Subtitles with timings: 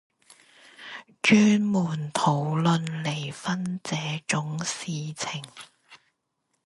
[1.21, 5.43] 專門討論離婚這種事情